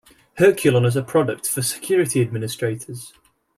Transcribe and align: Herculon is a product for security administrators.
Herculon 0.39 0.87
is 0.87 0.95
a 0.95 1.03
product 1.03 1.47
for 1.47 1.61
security 1.61 2.21
administrators. 2.23 3.13